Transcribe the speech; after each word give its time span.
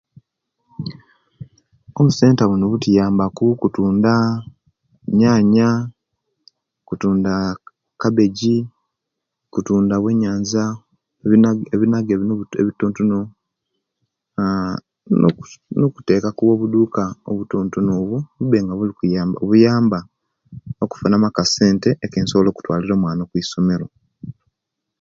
Obusenta 1.99 2.43
buno 2.49 2.65
butuyamba 2.71 3.25
ku 3.35 3.43
okutunda 3.53 4.13
enyanya, 5.09 5.69
okutunda 6.81 7.33
kabeji, 8.01 8.55
kutunda 9.53 9.95
byeyanza 9.99 10.63
ebinage 11.75 12.13
bino 12.19 12.33
ebitontono 12.61 13.19
nnnn 13.29 15.19
noku 15.21 15.43
nokuteawo 15.79 16.45
obusuka 16.53 17.03
obutontono 17.29 17.91
bube 18.37 18.57
nga 18.61 18.73
buli 18.77 18.93
kuyamba 18.99 19.37
buyamba 19.49 19.99
okufuna 20.83 21.15
mu 21.21 21.25
akasente 21.29 21.89
akensibola 22.05 22.47
okutwalira 22.49 22.93
omwana 22.95 23.23
kwisomero 23.29 23.85